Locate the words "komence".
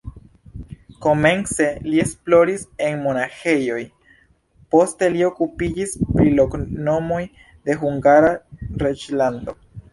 1.05-1.67